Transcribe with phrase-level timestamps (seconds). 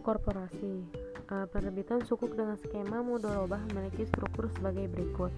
[0.00, 0.86] Korporasi.
[1.28, 5.28] Uh, Penerbitan sukuk dengan skema mudorobah memiliki struktur sebagai berikut.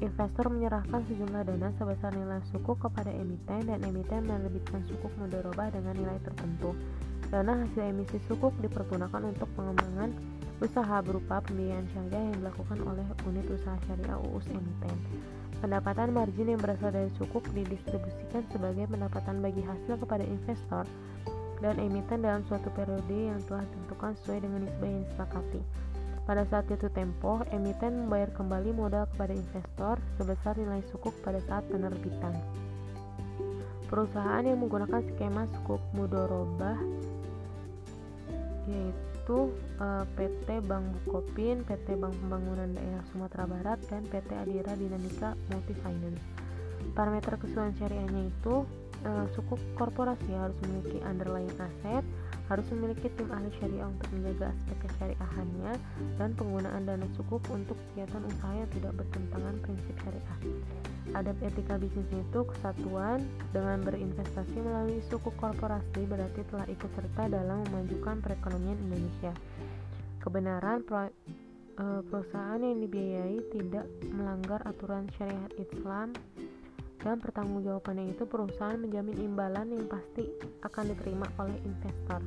[0.00, 5.92] Investor menyerahkan sejumlah dana sebesar nilai sukuk kepada emiten dan emiten menerbitkan sukuk mudorobah dengan
[5.98, 6.72] nilai tertentu.
[7.28, 10.16] Dana hasil emisi sukuk dipergunakan untuk pengembangan
[10.62, 14.96] usaha berupa pembiayaan syariah yang dilakukan oleh unit usaha syariah UUS emiten.
[15.64, 20.84] Pendapatan margin yang berasal dari sukuk didistribusikan sebagai pendapatan bagi hasil kepada investor
[21.64, 25.60] dan emiten dalam suatu periode yang telah ditentukan sesuai dengan nisbah yang disepakati.
[26.28, 31.64] Pada saat jatuh tempo, emiten membayar kembali modal kepada investor sebesar nilai sukuk pada saat
[31.72, 32.36] penerbitan.
[33.88, 36.76] Perusahaan yang menggunakan skema sukuk mudorobah
[38.64, 44.72] yaitu uh, eh, PT Bank Bukopin, PT Bank Pembangunan Daerah Sumatera Barat, dan PT Adira
[44.76, 46.24] Dinamika Multifinance.
[46.96, 48.64] Parameter keseluruhan syariahnya itu
[49.04, 52.04] uh, sukuk korporasi harus memiliki underlying aset,
[52.48, 55.72] harus memiliki tim ahli syariah untuk menjaga aspek kesyariahannya
[56.20, 60.38] dan penggunaan dana sukuk untuk kegiatan usaha yang tidak bertentangan prinsip syariah.
[61.12, 63.20] Adab etika bisnis itu kesatuan
[63.52, 69.32] dengan berinvestasi melalui sukuk korporasi berarti telah ikut serta dalam memajukan perekonomian Indonesia.
[70.24, 71.12] Kebenaran pro,
[71.76, 73.84] e, perusahaan yang dibiayai tidak
[74.16, 76.16] melanggar aturan syariat Islam
[77.04, 80.24] dan pertanggungjawabannya itu perusahaan menjamin imbalan yang pasti
[80.64, 82.24] akan diterima oleh investor.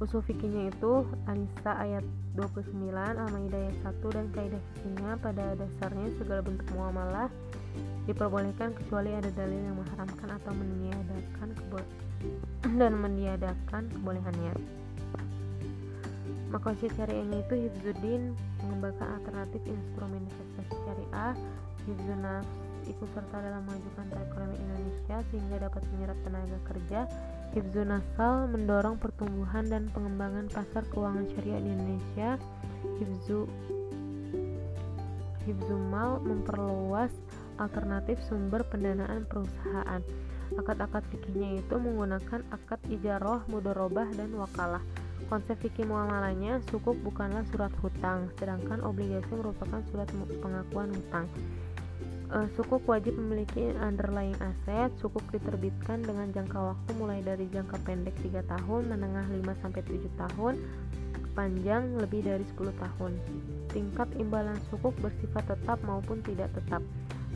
[0.00, 6.40] Usul fikihnya itu Anisa ayat 29, Al-Maidah ayat 1 dan kaidah fikihnya pada dasarnya segala
[6.40, 7.28] bentuk muamalah
[8.08, 11.48] diperbolehkan kecuali ada dalil yang mengharamkan atau meniadakan
[12.80, 14.54] dan meniadakan kebolehannya.
[16.50, 21.34] Maka syariahnya itu Hifzuddin mengembangkan alternatif instrumen investasi syariah
[21.86, 22.24] Hifzun
[22.88, 27.00] ikut serta dalam memajukan perekonomian Indonesia sehingga dapat menyerap tenaga kerja.
[27.50, 32.28] Hifzun Nasal mendorong pertumbuhan dan pengembangan pasar keuangan syariah di Indonesia.
[33.02, 33.50] Hifzu
[35.48, 37.10] Hifzumal memperluas
[37.58, 40.04] alternatif sumber pendanaan perusahaan.
[40.54, 44.82] Akad-akad fikihnya itu menggunakan akad ijaroh, mudorobah, dan wakalah.
[45.30, 50.10] Konsep fikih muamalahnya, sukuk bukanlah surat hutang, sedangkan obligasi merupakan surat
[50.42, 51.26] pengakuan hutang
[52.30, 54.90] uh, sukuk wajib memiliki underlying aset.
[55.02, 60.06] Sukuk diterbitkan dengan jangka waktu mulai dari jangka pendek 3 tahun, menengah 5 sampai 7
[60.16, 60.54] tahun,
[61.34, 63.12] panjang lebih dari 10 tahun.
[63.70, 66.82] Tingkat imbalan sukuk bersifat tetap maupun tidak tetap.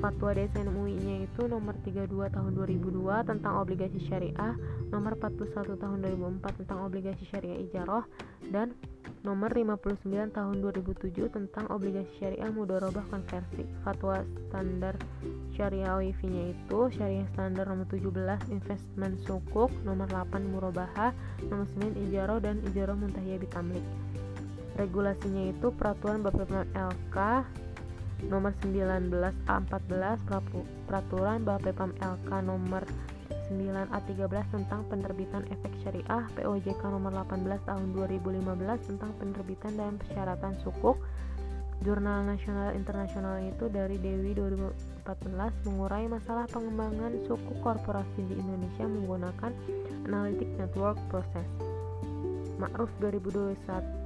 [0.00, 4.56] Fatwa Desain MUI-nya itu nomor 32 tahun 2002 tentang obligasi syariah,
[4.88, 6.00] nomor 41 tahun
[6.40, 8.08] 2004 tentang obligasi syariah ijaroh,
[8.48, 8.72] dan
[9.20, 13.68] nomor 59 tahun 2007 tentang obligasi syariah mudorobah konversi.
[13.84, 14.96] Fatwa standar
[15.52, 21.12] syariah WIFI-nya itu syariah standar nomor 17 investment sukuk, nomor 8 murobaha,
[21.52, 23.84] nomor 9 ijaro dan ijaro muntahiyah bitamlik.
[24.80, 27.16] Regulasinya itu peraturan Bapepam LK
[28.28, 30.20] nomor 19A14
[30.84, 32.84] peraturan Bapepam LK nomor
[33.50, 41.00] 9A13 tentang penerbitan efek syariah POJK nomor 18 tahun 2015 tentang penerbitan dan persyaratan sukuk
[41.80, 49.48] Jurnal Nasional Internasional itu dari Dewi 2014 mengurai masalah pengembangan suku korporasi di Indonesia menggunakan
[50.04, 51.48] Analytic Network Process.
[52.60, 54.04] Ma'ruf 2021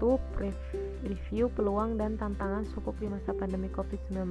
[1.05, 4.25] review peluang dan tantangan sukuk di masa pandemi COVID-19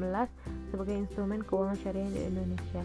[0.73, 2.81] sebagai instrumen keuangan syariah di Indonesia.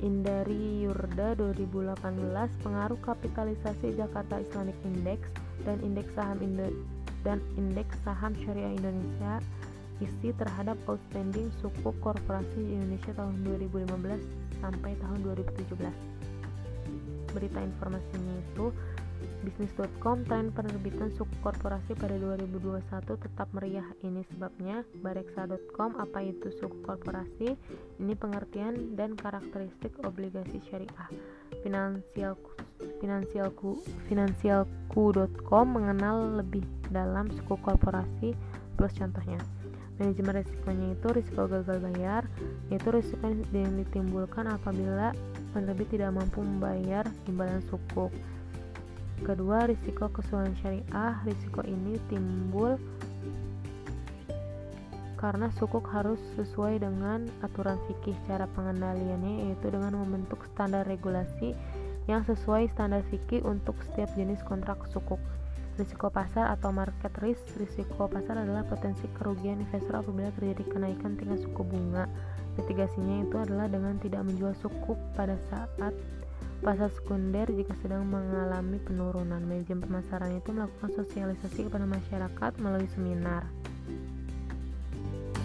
[0.00, 5.20] Indari Yurda 2018 pengaruh kapitalisasi Jakarta Islamic Index
[5.66, 6.72] dan indeks saham Indo
[7.20, 9.44] dan indeks saham syariah Indonesia
[10.00, 17.36] isi terhadap outstanding sukuk korporasi di Indonesia tahun 2015 sampai tahun 2017.
[17.36, 18.72] Berita informasinya itu
[19.40, 22.80] Bisnis.com tren penerbitan suku korporasi pada 2021
[23.16, 23.86] tetap meriah.
[24.04, 27.56] Ini sebabnya Bareksa.com apa itu suku korporasi?
[28.00, 31.08] Ini pengertian dan karakteristik obligasi syariah.
[31.64, 32.36] Finansial
[33.00, 38.32] Finansialku Finansialku.com mengenal lebih dalam suku korporasi
[38.76, 39.40] plus contohnya.
[40.00, 42.24] Manajemen risikonya itu risiko gagal bayar,
[42.72, 45.12] yaitu risiko yang ditimbulkan apabila
[45.52, 48.08] penerbit tidak mampu membayar imbalan sukuk
[49.20, 51.14] Kedua, risiko keseluruhan syariah.
[51.28, 52.80] Risiko ini timbul
[55.20, 58.16] karena sukuk harus sesuai dengan aturan fikih.
[58.24, 61.52] Cara pengendaliannya yaitu dengan membentuk standar regulasi
[62.08, 65.20] yang sesuai standar fikih untuk setiap jenis kontrak sukuk.
[65.76, 71.40] Risiko pasar atau market risk Risiko pasar adalah potensi kerugian investor apabila terjadi kenaikan tingkat
[71.44, 72.04] suku bunga.
[72.58, 75.92] Mitigasinya itu adalah dengan tidak menjual sukuk pada saat
[76.60, 79.40] pasar sekunder jika sedang mengalami penurunan.
[79.40, 83.48] Manajemen pemasaran itu melakukan sosialisasi kepada masyarakat melalui seminar.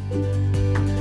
[0.06, 0.95] Thank you